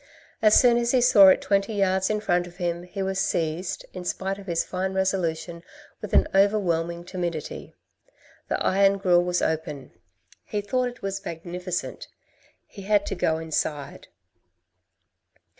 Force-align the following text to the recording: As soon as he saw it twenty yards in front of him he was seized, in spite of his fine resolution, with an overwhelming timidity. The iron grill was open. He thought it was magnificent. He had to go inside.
As 0.41 0.59
soon 0.59 0.77
as 0.77 0.89
he 0.93 0.99
saw 0.99 1.27
it 1.27 1.41
twenty 1.43 1.75
yards 1.75 2.09
in 2.09 2.21
front 2.21 2.47
of 2.47 2.55
him 2.57 2.81
he 2.81 3.03
was 3.03 3.19
seized, 3.19 3.85
in 3.93 4.03
spite 4.03 4.39
of 4.39 4.47
his 4.47 4.63
fine 4.63 4.93
resolution, 4.95 5.61
with 6.01 6.11
an 6.15 6.27
overwhelming 6.33 7.03
timidity. 7.03 7.75
The 8.47 8.59
iron 8.65 8.97
grill 8.97 9.21
was 9.23 9.43
open. 9.43 9.91
He 10.43 10.59
thought 10.61 10.89
it 10.89 11.03
was 11.03 11.23
magnificent. 11.23 12.07
He 12.65 12.81
had 12.81 13.05
to 13.05 13.13
go 13.15 13.37
inside. 13.37 14.07